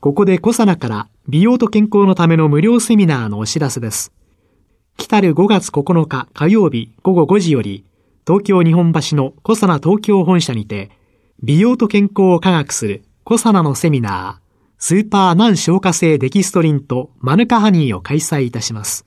[0.00, 4.12] ここでコサナから美容と健康のための無料セミナーのお知らせです
[4.96, 7.84] 来たる5月9日火曜日午後5時より
[8.26, 10.90] 東京日本橋のコサナ東京本社にて
[11.42, 14.48] 美容と健康を科学するコサナのセミナー
[14.80, 19.04] スーパー難消化性デキストリンとマヌカハニーを開催いたします。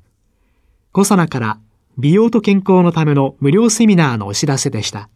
[0.91, 1.59] コサナから
[1.97, 5.09] 美容と健康のための無料セミナーのお知らせでした。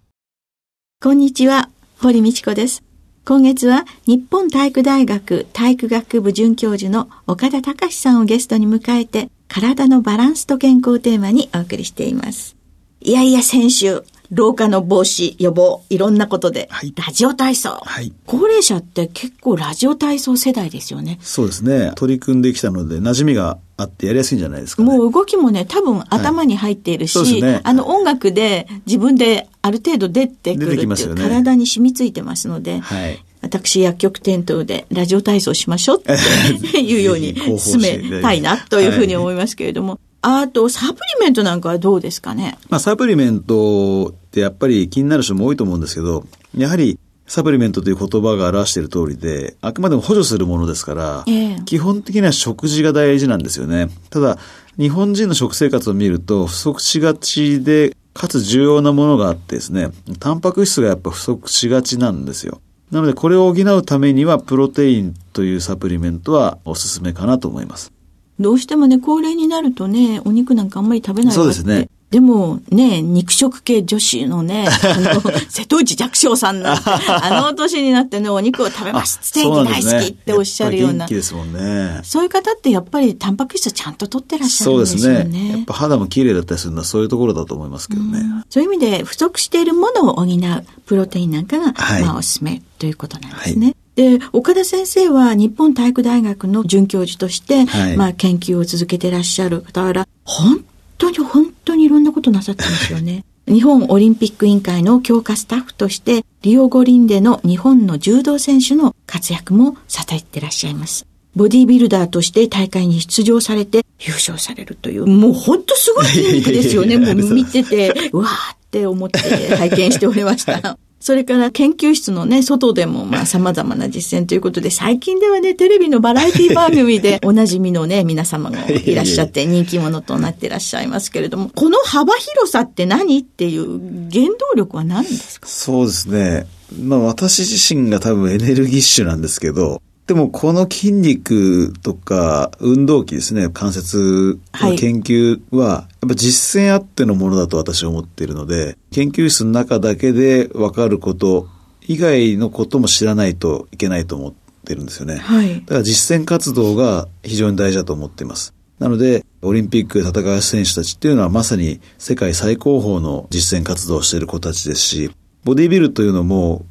[1.02, 2.84] こんにちは、堀道子です。
[3.26, 12.56] 今月は日本体育大学体育学部准教授の岡田隆さんをゲストに迎えて、体のバランスと健康をテーマにお送りしています。
[13.02, 17.80] いやいや、先週、老化の防止、予防、いろんなことで、はい、ラジオ体操。
[17.84, 18.14] はい。
[18.26, 21.18] 高齢者って結構ラジオ体操世代ですよね。
[21.22, 21.92] そうですね。
[21.96, 40.00] 取り組んできたので、馴染みがあってやりやすいんじゃないですか、ね、もう動きもね、多分頭に入っているし、はいね、あの音楽で自分である程度出てくるっていう、ね、体に染みついてますので、はい、私薬局店頭でラジオ体操しましょうって いうように進めたいなというふうに思いますけれども。
[40.22, 42.58] あと、サプリメントなんかはどうですかね？
[42.70, 53.90] まあ、サプリメントってやっぱり気になる人も多いと思うんですけど、やはりサプリメントという言葉が表している通りで、あくまでも補助するものですから、えー、基本的には食事が大事なんですよね。
[54.10, 54.38] ただ、
[54.78, 62.62] 日本人の食生活を見ると不足しがちで、かつ重要なものがあってですね、タンパク質がやっぱ不足しがちなんですよ。
[62.92, 67.92] なのでこれを補うためにはプロテインというサプリメントはおすすめかなと思います。
[68.40, 71.90] どうしてもね、高齢になるとね、お肉なんかあんまり食べないそうですね。
[72.10, 79.20] でもね、肉食系女子のね、あの、瀬戸内寂聴さんなんて、 あの年になってね、お肉を食べます。
[79.22, 81.06] ステーキ大好きっておっしゃるような。
[81.06, 82.00] 元気ですもんね。
[82.04, 85.16] そういう方ってやっぱりタンパク質ちゃんと取ってらっしゃるんですよね。
[85.16, 85.52] そうですね。
[85.52, 88.20] やっぱ肌も綺麗だったりするのはそういうところだと思いますけどね。
[88.20, 93.66] うそういう意味で不足しているものを補うプロテインなんかが、はい、まあおすすめということなんですね。
[93.66, 100.64] はいで、岡田先生は日本体育大学の准教授として、はい、まあ研究を続けていらっしゃる方ら、本
[101.00, 103.26] 当に本当にいろんなことなさってますよね。
[103.50, 111.08] 日本オリンピック委員会の強化スタッフとして、リオ五輪での日本の柔道選手の活躍も支えていらっしゃいます。
[111.36, 117.00] ボディービルダーとして大会に出場されて優勝されるという、もう本当すごい筋肉ですよね。
[117.00, 119.20] もう見てて、うわーって思って
[119.56, 120.78] 拝見しておりました。
[121.00, 128.96] それから研究室のね、外でもまあ様々な実践ということで、最近ではね、テレビのバラエティ番組でおなじみのね、皆様がい。
[128.96, 133.80] らっしゃって人気者となっていらっしゃいますけれども、この幅広さって何っていう
[134.12, 135.48] 原動力は何ですか？
[135.48, 136.48] そうですね。
[136.82, 151.50] まあ私自身が多分エネルギッシュなんですけど、でもこの筋肉とか運動器ですね、関節の研究は、やっぱ実践あってのものだと私は思っているので、研究室の中だけでわかること
[151.88, 155.18] 以外のことも知らないといけないと思ってるんですよね。
[155.18, 155.56] はい。
[155.56, 158.54] だから実践活動が非常に大事だと思っています。
[158.80, 165.12] なので、オリンピックで戦う選手たちっていうのはまさに世界最高峰の実践活動をしている子たちですし、
[165.44, 166.66] ボディビルというのも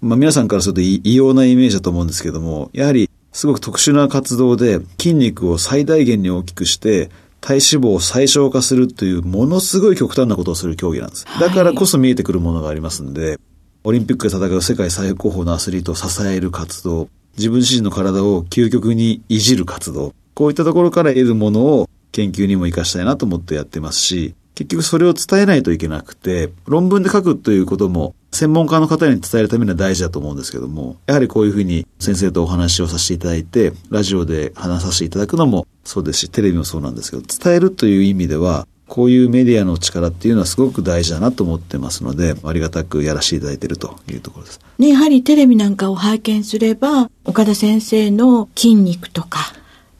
[0.00, 7.10] まあ皆さんからすると異様なイメージだと思うんですけども、やはりすごく特殊な活動で筋肉を最大限に大きくして
[7.40, 11.26] 体脂肪を最小化するというものすごい極端なことをする競技なんです。
[11.40, 13.38] だからこそ見えてくるものがありますんで、
[13.82, 44.60] オリンピックで戦う世界最高峰のアスリートを支える活動、自分自身の体を究極にいじる活動、こういったところから得るものを研究にも活かしたいなと思ってやってますし、結局それを伝えないといけなくて、論文で書くということも専門家の方に伝えるためには大事だと思うんですけども、やはりこういうふうに先生とお話をさせていただいて、ラジオで話させていただくのもそうですし、テレビもそうなんですけど、伝えるという意味では、こういうメディアの力っていうのはすごく大事だなと思ってますので、ありがたくやらせていただいているというところです。
[44.78, 49.54] ね、やはりテレビなんかを拝見すれば、岡田先生の筋肉とか、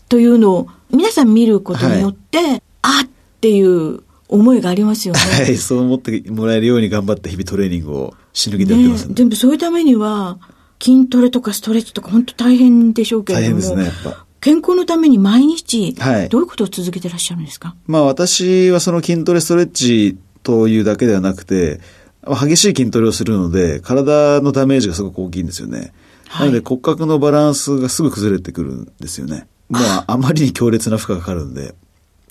[0.09, 3.09] というのを皆さん見ることによって、はい、あっ
[3.41, 4.03] ていう
[4.35, 5.21] 思いがありますよね。
[5.45, 10.39] はい、そう思ってもらえるように頑張って日々トレーニングをし抜きでやってます、ね、でもそういうためには、
[10.83, 13.61] 筋トレとかストレッチとか本当大変でしょうけれども。
[13.61, 14.27] 大変ですね、やっぱ。
[14.41, 15.95] 健康のために毎日、
[16.29, 21.81] どういうことを続けてらっしゃるんですか、まあ私はその筋トレストレッチというだけではなくて、
[22.27, 25.93] 激しい筋トレをするので、体のダメージがすごく大きいんですよね。
[26.29, 29.47] はい、なので骨格のバランスがすぐ崩れてくるんですよね。
[29.71, 31.75] まあ、あまりに強烈な負荷がかかるんで、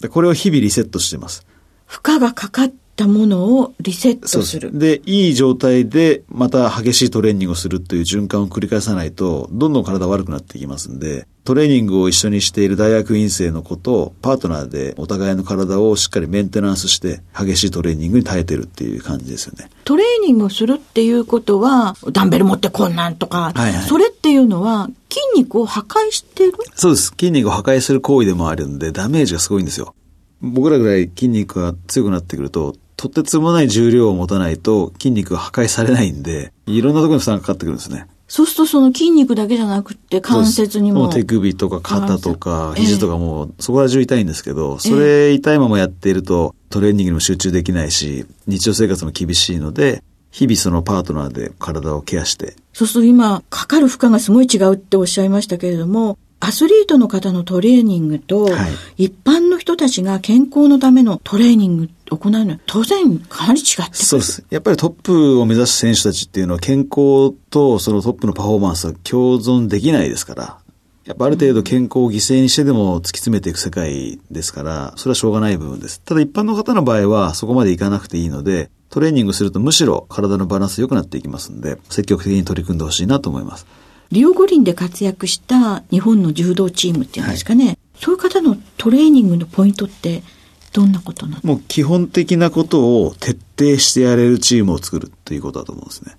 [0.02, 1.46] でこれを日々リセットしてます。
[1.86, 4.78] 負荷がかかったものをリセットする。
[4.78, 19.70] でいい状態でまた激しいトレーニングをするという循環を繰り返さないと、どんどん体悪くなっていきますんで、トレーニングを一緒にしている大学院生の子とパートナーでお互いの体をしっかりメンテナンスして激しいトレーニングに耐えてるっていう感じですよね。
[19.84, 26.54] トレーニングをするっていうことは、ダンベル持ってこんなんとか、はいはい、それっていうのは筋肉を破壊してる？
[26.76, 27.08] そうです。
[27.20, 29.96] 筋肉を破壊する行為でもあるんでダメージがすごいんですよ。
[30.44, 38.08] 僕らぐらい筋肉が強くなってくると、とてつもない重量を持たないと筋肉が破壊されないんで、いろんなところに負担がかかってくるんですね。
[38.28, 41.08] そうするとその筋肉だけじゃなくて関節にも。
[41.10, 52.56] 手首とか肩とか肘とかもうそこら中痛いんですけど、それ痛いままやっているとトレーニングにも集中できないし、日常生活も厳しいので、日々そのパートナーで体をケアして。
[52.74, 58.68] そうすると今、かかる負荷がすごい違うっておっしゃいましたけれども、アスリートの方のトレーニングと、は
[58.98, 64.44] い、一般の人たちが健康のためのトレーニング行うのは当然かなり違ってそうです。
[64.50, 70.58] やっぱりトップを目指す選手たちっていうのは健康とそのトップのパフォーマンスは共存できないですから。
[71.06, 76.02] やっぱある程度健康を犠牲にしてでも突き詰めていく世界ですから、それはしょうがない部分です。
[76.02, 83.66] ただ一般の方の場合はそこまでいかなくていいので、トレーニングするとむしろ体のバランス良くなっていきますんで、積極的に取り組んでほしいなと思います。
[84.12, 90.24] リオ五輪で活躍した日本の柔道チームっていうんですかね、はい、そういう方のトレーニングのポイントって
[90.72, 91.42] どんなことなの？
[91.44, 96.16] もう基本的なことを徹底してやれるチームを作るということだと思うんですね。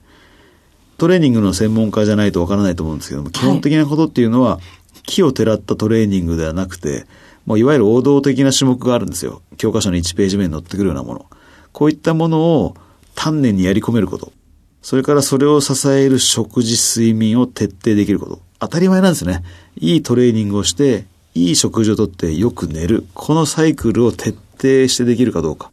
[0.96, 4.60] トレーニングの専門家じゃないとわからないと思うんですけども、基本的なことっていうのは、
[5.06, 7.06] 木をてらったトレーニングではなくて、
[7.46, 9.42] もういわゆる王道的な種目があるんですよ。
[9.56, 11.26] 教科書の1ページ目に載ってくるようなもの。
[11.72, 12.76] こういったものを
[13.16, 14.32] 丹念にやり込めること。
[14.84, 18.42] それからそれを支える食事、睡眠を徹底できること。
[18.58, 19.42] 当たり前なんですね。
[19.76, 23.06] いいトレーニングをして、いい食事をとってよく寝る。
[23.14, 25.70] このサイクルを徹底してできるかどうか。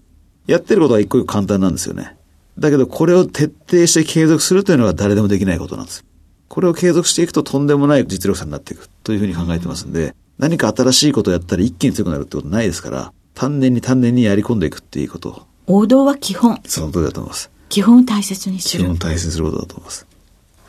[0.47, 2.15] やってることは一個一個簡単なんですよね。
[2.57, 6.05] だけどこれを徹底して継続するというのが誰でもできないことなんです。
[6.47, 15.45] これを継続していくととんでもない実力者になっていくというふうに考えてますんで、何か新しいことをやったら一気に強くなるってことないですから、丹念に丹念にやり込んでいくっていうこと。
[15.67, 16.61] 王道は基本。
[16.65, 17.51] その通りだと思います。
[17.71, 18.83] 基本を大切にする。
[18.83, 20.06] 基本大切にすることだと思います。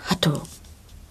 [0.08, 0.46] あと、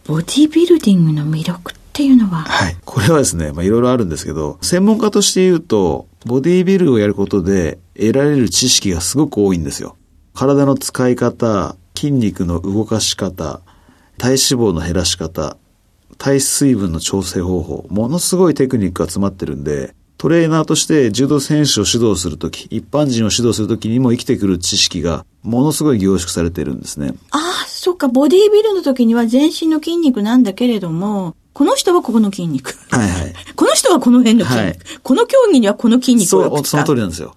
[0.08, 2.44] ボディビルディングの魅力っていうのは？
[2.44, 2.78] はい。
[2.86, 9.98] これはですね、まあいろいろあるんですけど、専門家として言うと、ボディビルをやることで得られる知識がすごく多いんですよ。
[10.34, 13.60] 体の使い方、筋肉の動かし方、
[14.18, 15.58] 体脂肪の減らし方、
[16.18, 27.16] 体水分の調整方法、ものすごいテクニックが詰まってるんで、トレーナーとして柔道選手を指導するとき、一般人を指導するときにも生きてくる知識がものすごい凝縮されてるんですね。
[27.32, 32.78] ああ、そっか、ボディービルの時には全身の筋肉なんだけれども、この人はここの筋肉。
[32.92, 33.34] はいはい。
[33.56, 34.68] この人はこの辺の筋肉。
[34.68, 37.36] はい、この競技にはこの筋肉をそう、その通りなんですよ。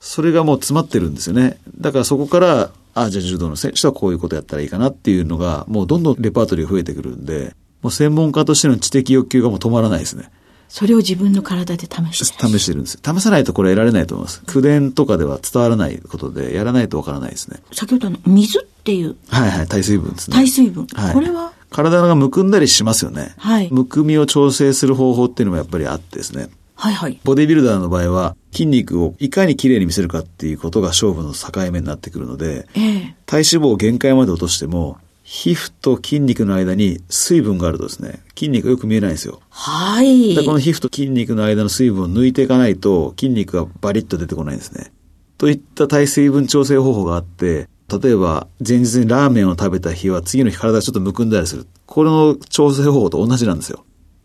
[0.00, 1.60] それがもう詰まってるんですよね。
[1.78, 10.32] だからそこから、ああ、じゃあ柔道の選手はこういうことやったらいいかなっていうのが、もうどんどんレパートリーが増えてくるんで、もう専門家としての知的欲求がもう止まらないですね。
[10.68, 12.98] それを自分の体で試して試してるんです。
[13.02, 14.42] 試さないとこれ得られないと思います。
[14.46, 17.58] 口伝とかでは伝わらないことで、やらないとわからないですね。
[17.72, 19.16] 先ほどの水っていう。
[19.28, 20.36] はいはい、耐水分ですね。
[20.36, 20.86] 耐水分。
[20.92, 21.52] はい、これは？
[21.70, 23.34] 体がむくんだりしますよね。
[23.38, 23.68] はい。
[23.70, 26.48] むくみを調整する方法っていうのもやっぱりあってですね。
[26.74, 27.18] はいはい。
[27.24, 34.96] ボディビルダーの場合は、筋肉をいかに綺麗に見せるかっていうことが勝負の境目になってくるので、ええ、体脂肪を限界まで落としても、
[35.30, 39.42] 皮膚と筋肉の間に水分があるとですね、筋肉がよく見えないんですよ。
[39.50, 40.34] はい。
[40.34, 44.90] でこの皮膚と筋肉の間の水分を抜いていかないと筋肉がバリッと出てこないんですね。
[45.36, 47.68] といった体水分調整方法があって、
[48.02, 51.66] 例えば前日にラーメンを食べた日は次の日体がちょっとむくんだりする。
[51.84, 53.84] これの調整方法と同じなんですよ。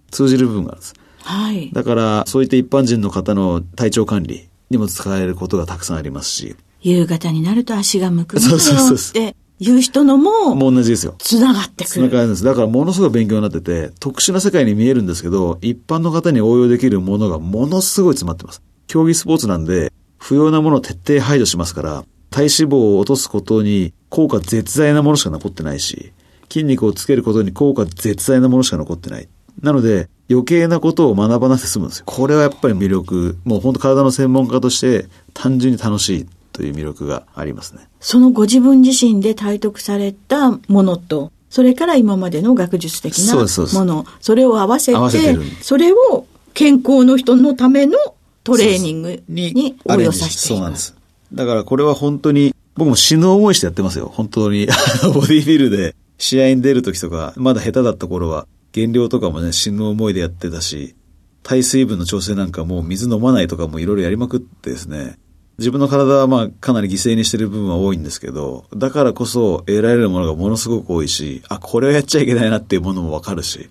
[0.10, 0.94] 通じる部分があるんです。
[1.18, 1.70] はい。
[1.74, 6.56] だからそういった一般人の方の体調管理にも使えることがたくさんありますし。
[6.80, 11.16] 夕方になると足がむくむそうそうそういう人のも、もう同じですよ。
[11.20, 11.94] つながってくる。
[11.94, 12.44] つながるんです。
[12.44, 18.62] だからものすごい勉強になってて、特殊な世界に見えるんですけど、一般の方に応用できるものがものすごい詰まってます。
[18.88, 26.14] 競技スポーツなんで、不要なものを徹底排除しますから、体脂肪を落とすことに効果絶大なものしか残ってないし、
[26.52, 29.28] 筋肉をつけることに効果絶大なものしか残ってない。
[29.62, 32.04] なので、余計なことを学ばなくて済むんですよ。
[32.06, 33.38] これはやっぱり魅力。
[33.44, 36.26] もう本当体の専門家として単純に楽しい。
[36.54, 37.90] という魅力がありますね。
[38.00, 47.98] そのご自分自身で体得されたものと、それから今までの学術的なもの、それを合わせて、それを健康の人のための
[48.44, 50.96] トレーニングに応用させてそうなんです。
[51.34, 54.12] だからこれは本当に、僕も死ぬ思いしてやってますよ。
[54.14, 54.68] 本当に。
[55.14, 60.96] ボディービルで試合に出る時とか、まだ下手だった頃は、減量とかもね、死ぬ思いでやってたし、
[61.44, 65.18] 耐水分の調整なんかもう水飲まないとかもいろいろやりまくってですね、
[65.60, 73.70] 自分の体はまあかなり犠牲にしてる部分は多いんですけど、だからこそ得られるものがものすごく多いし、あ、これはやっちゃいけないなっていうものもわかるし、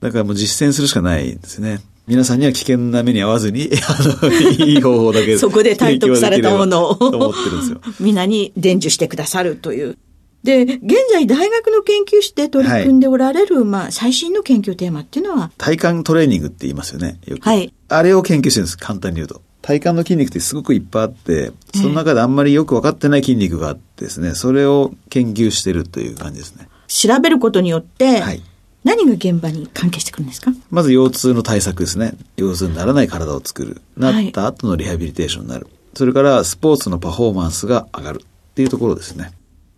[0.00, 1.80] だからもう実践するしかないんですね。
[2.06, 7.80] 皆さんには危険な目に遭わずに、 あの、いい方法だけそこで体得されたものを、思ってるんですよ。
[8.00, 9.96] 皆に伝授してくださるという。
[10.42, 10.80] で、現
[11.12, 15.52] 在大学の研究室で取り組んでおられる、はい、まあ、最新の研究テーマっていうのは？
[15.58, 17.20] 体幹トレーニングって言いますよね。
[17.26, 17.72] よはい。
[17.88, 19.42] あれを研究してるんです、簡単に言うと。
[19.62, 26.68] 体幹の筋肉ってすごくいっぱいあって、その中であんまりよく分かってない筋肉があってですね、それを研究してるという感じですね。
[26.88, 28.42] 調べることによって、はい、
[28.84, 30.52] 何が現場に関係してくるんですか？
[30.70, 32.14] まず腰痛の対策ですね。
[32.36, 33.82] 腰痛にならない体を作る。
[33.96, 35.66] なった後のリハビリテーションになる。
[35.66, 39.32] はい、それからスポーツのパフォーマンスが上がるっていうところですね。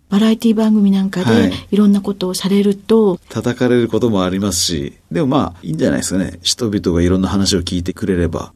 [0.09, 6.39] バラエティ番組なんかでいろんなことをされると、はい、叩かれることもありますし、でもまあいいんじゃないですかね。
[6.43, 8.53] 人々がいろんな話を聞いてくれれば。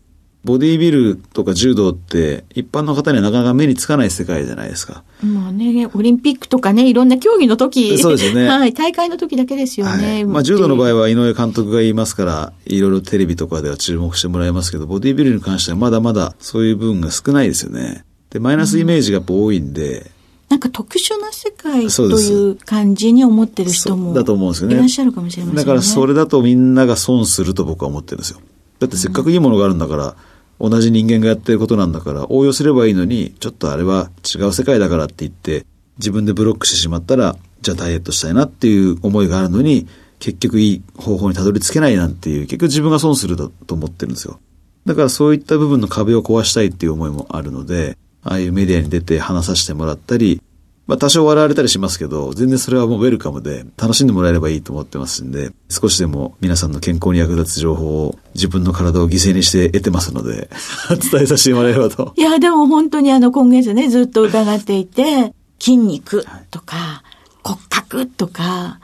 [0.46, 5.02] ボディービルとか柔道って一般の方にはなかなか目につかない世界じゃないですか。
[5.20, 7.98] まあね、オリンピックとかね、いろんな競技の時。
[7.98, 8.46] そうですよね。
[8.48, 10.06] はい、大会の時だけですよね。
[10.06, 18.04] はい、まあ柔道の場合は井上監督が言いますから、いろいろテレビとかでは注目してもらえますけど、ボディービルに関してはまだまだそういう部分が少ないですよね。
[18.30, 20.06] で、マイナスイメージがやっぱ多いんで、うん
[20.48, 24.76] なんか特殊な世界という感じに思ってる人もだと思うんですよね。
[24.76, 25.62] いらっしゃるかもしれませんね。
[25.62, 28.40] だからそれだとみんなが損すると僕は思ってるんですよ。
[28.78, 30.16] だってせっかくいいものがあるんだから、
[30.58, 35.66] 同じ人間がやってることなんだから応用すればいいのに、ちょっとあれは違う世界だからって言って、
[35.98, 39.86] 自分でブロックしてしまったら、じゃあダイエットしたいなっていう思いがあるのに、
[40.18, 44.40] 結局いい方法にたどり着けないなんていう、結局自分が損するだと思ってるんですよ。
[44.86, 50.40] だからそういった部分の壁を壊したいっていう思いもあるので、ああいうメディアに出て話させてもらったり、
[50.86, 60.48] まあ多少笑われたりしますけど、全然それはもうウェルカムで楽しんでもらえればいいと思ってますんで、少しでも皆さんの健康に役立つ情報を自分の体を犠牲にして得てますので、
[61.10, 62.12] 伝えさせてもらえればと。
[62.16, 67.02] いや、でも本当にあの今月ね、ずっと伺っていて、筋肉とか
[67.42, 68.80] 骨格とか、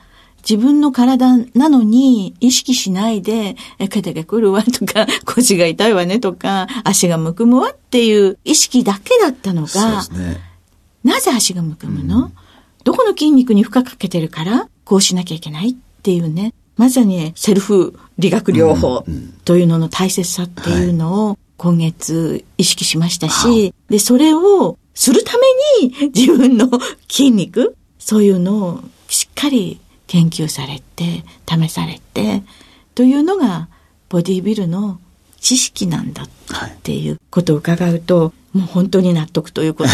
[0.48, 10.51] 自分の体なのに意識しないで、え、肩が来るわとか、 腰が痛いわねとか、足がむくむわっていう意識だけだったのが、そうですね。
[11.04, 12.32] なぜ足がむくむの、うん、
[12.84, 14.68] どこの筋肉に負荷かけてるから？
[14.84, 16.54] こうしなきゃいけないっていうね。
[16.76, 19.04] まさにセルフ理学療法
[19.44, 25.34] というのの大切さっていうのを今月意識しましたし、はい、で、それをするた
[25.80, 26.68] めに自分の
[27.08, 32.42] 筋肉、そういうのをしっかり研究されて、試されて、
[32.94, 33.68] というのが
[34.08, 34.98] ボディビルの
[35.40, 36.28] 知識なんだっ
[36.82, 39.90] ていうことを伺うと、もう本当に納得ということ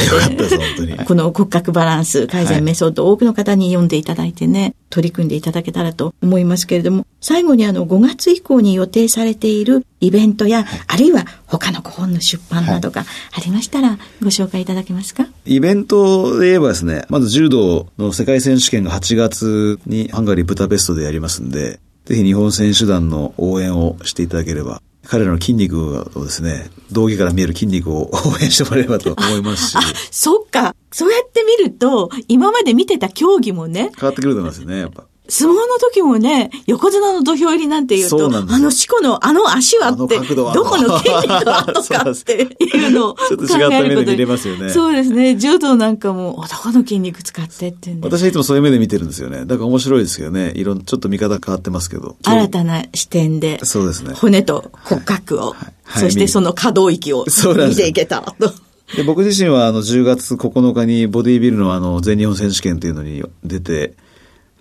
[0.87, 15.27] で、 この骨格バランス改善メソッド、多くの方に読んでいただいてね、取り組んでいただけたらと思いますけれども、最後にあの5月以降に予定されているイベントや、あるいは他のご本の出版などがありましたらご紹介いただけますか？
[15.47, 29.77] イベントで言えばですね、まず柔道の世界選手権が8月にハンガリー・ブダペストでやりますんで、ぜひ日本選手団の応援をしていただければ彼らの筋肉をですね、道着から見える筋肉を 応援してもらえればと思いますし。
[29.79, 30.77] あ、そっか。
[30.93, 33.91] そうやって見ると、今まで見てた競技もね。
[33.99, 35.05] 変わってくると思いますよね、やっぱ。
[35.31, 44.71] 相撲の時もね、横綱の土俵入りなんて言うと、あの四股のあの足はって、どこの筋肉はとかって いうのをちょっと違った目で見れますよね。
[44.71, 45.37] そうですね。
[45.37, 49.45] 柔道なんかも、どこの筋肉使ってって私はいつもそういう目で見てるんですよね。
[49.45, 50.53] だから面白いですけどね。
[50.57, 52.17] いろん、ちょっと見方変わってますけど。
[52.25, 54.15] 新たな視点で、そうですね。
[54.15, 57.27] 骨と骨格を、はいはい、そしてその可動域を
[57.69, 58.53] 見ていけたと。
[58.97, 63.95] で僕自身はあの10月9日にボディービルのあの全日本選手権っていうのに出て、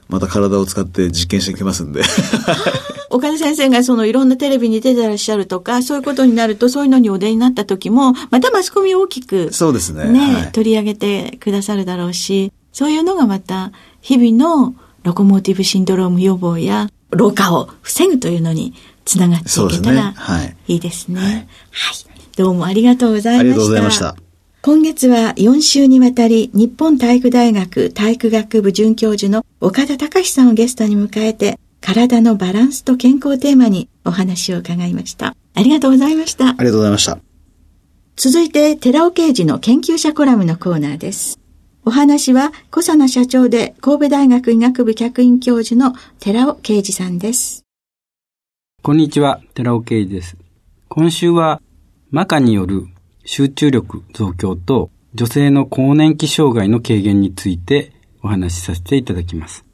[0.10, 2.02] また体を使って実験してきますんで。
[3.10, 10.06] 岡田先生がそのいろんなテレビに出てらっしゃるとか、そういうことになると、そういうのにお出になった時も、またマスコミを大きく、そうですね。
[10.10, 13.72] ね、はい、取り上げてくださるだろうし、そういうのがまた、
[14.02, 18.74] 日々のロコモーティブシンドローム予防や、老化を防ぐというのに
[19.06, 20.14] つながっていけたら、
[20.68, 21.20] いいですね。
[21.22, 21.46] はい、はい。
[22.36, 23.40] どうもありがとうございました。
[23.40, 24.27] ありがとうございました。
[24.68, 35.38] 今月は4週にわたり日本体育大学体育学部准教授の岡田隆さんをゲストに迎えて体のバランスと健康テーマにお話を伺いました。
[35.54, 36.50] ありがとうございました。
[36.50, 37.18] ありがとうございました。
[38.18, 41.40] 続いて寺尾啓二の研究者コラムのコーナーです。
[41.86, 47.64] お話は小佐奈社長で神戸大学医学部客員教授の寺尾啓二さんです。
[48.84, 50.36] こんにちは、寺尾啓二です。
[50.90, 51.62] 今週は、
[52.12, 52.88] マカによる
[53.30, 57.92] 集中力増強と女性の更年期障害の軽減について
[58.24, 59.66] お話しさせていただきます。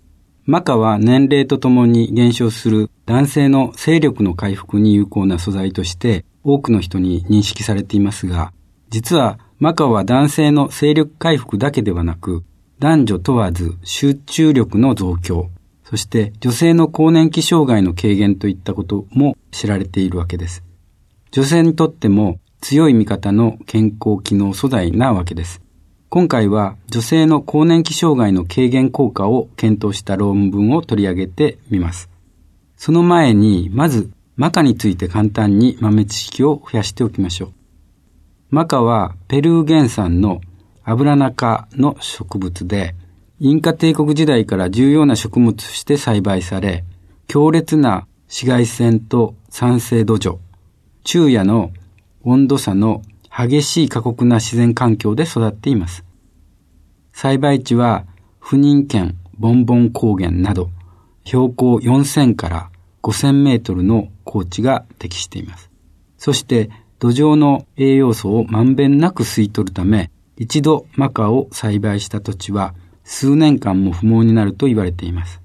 [0.45, 8.51] マカは年齢とともに減少する男性の勢力の回復に有効な素材として多くの人に認識されていますが、
[8.89, 12.43] 実はマカは男性の勢力回復だけではなく、
[12.79, 15.51] 男女問わず集中力の増強、
[15.83, 20.63] そして女性の更年期障害の軽減といったことも知られているわけです。
[21.29, 25.61] 女性にとっても強い味方の健康機能素材なわけです。
[26.07, 32.09] 今回は女性の更年期障害の軽減効果を検討した論文を取り上げてみます。
[32.77, 37.53] その前に、まず、マカについて簡単に豆知識を増やしておきましょう。
[38.49, 40.39] マカはペルー原産の
[40.85, 42.95] アブラナ科の植物で、
[43.41, 46.85] インカ帝国時代から重要な食物として栽培され、
[47.27, 50.37] 強烈な紫外線と酸性土壌、
[51.03, 51.73] 昼夜の
[52.23, 53.01] 温度差の
[53.35, 56.03] 激しい過酷な自然環境で育っています。
[57.11, 58.05] 栽培地は
[58.39, 60.69] 不妊県ボンボン高原など
[61.25, 62.69] 標高4000から
[63.01, 65.69] 5000メートルの高地が適しています。
[66.17, 75.41] そして土壌の栄養素をまんべんなく吸い取るため、一度マカを栽培した土地は数年間も不毛になると言われています。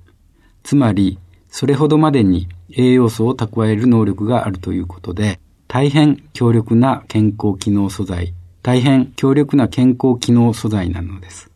[0.62, 1.18] つまり、
[1.48, 8.32] それほどまでに栄養素を蓄える能力があるということで、大変強力な健康機能素材、
[8.62, 11.50] 大変強力な健康機能素材なのです。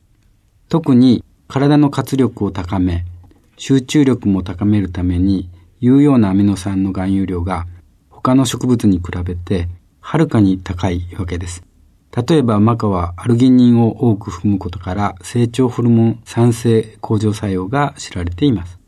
[0.68, 3.06] 特に体の活力を高め、
[3.56, 5.48] 集中力も高めるために
[5.80, 7.66] 有用なアミノ酸の含有量が
[8.10, 9.68] 他の植物に比べて
[10.00, 11.64] はるかに高いわけです。
[12.14, 18.78] 例えばマカはアルギニンを多く含むことから成長ホルモン酸性向上作用が知られています。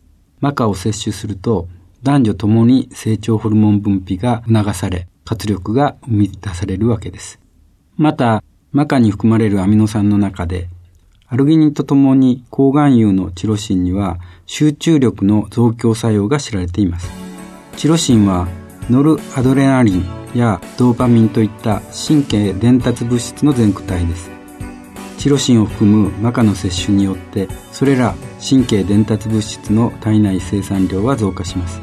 [0.40, 1.66] マカを摂取すると
[2.02, 7.40] 男女ともに成長ホルモン分泌が促され活力が生み出されるわけです。
[7.96, 10.68] また、マカに含まれるアミノ酸の中で
[11.28, 17.10] アルギニンとともに抗がん油のチロシンには集中力の増強作用が知られています。
[17.76, 18.48] チロシンは
[18.90, 24.30] ノルアドレナリンやドーパミンといった神経伝達物質の全躯体です
[25.18, 28.14] チロシンを含むマカの摂取によってそれら
[28.46, 31.80] 神経伝達物質の体内生産量は増加します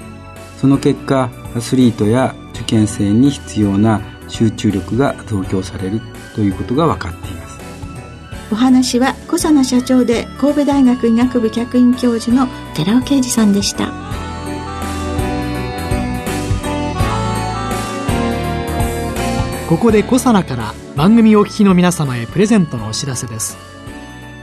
[0.59, 5.99] その結果アスリートや受験生に必要な集中力が増強される
[6.35, 7.59] ということが分かっています。
[8.51, 13.91] お話は小佐奈社長で神戸大学医学部客員教授の寺尾啓二さんでした。
[19.67, 23.57] ここでコサナから番組お聞きの皆様へプレゼントのお知らせです。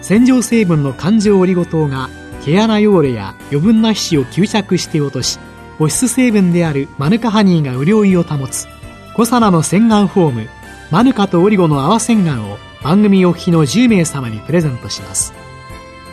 [0.01, 2.09] 洗浄成分の環状オリゴ糖が
[2.45, 5.39] 毛穴汚れや余分な皮脂を吸着して落とし
[5.79, 8.67] 保湿成分であるマヌカハニーが潤いを保つ。
[9.15, 10.49] コサナの洗顔フォーム。
[10.91, 15.33] マヌカとオリゴの泡洗顔を番組お聞きの10名様にプレゼントします。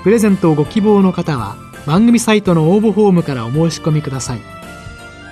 [0.04, 4.40] プレゼントをご希望の方は番組サイトの応募フォームからお申し込みください。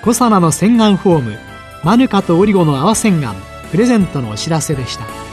[0.03, 1.37] コサナの洗顔フォーム。
[1.83, 3.35] マヌカとオリゴの泡洗顔。
[3.71, 5.32] プレゼントのお知らせでした。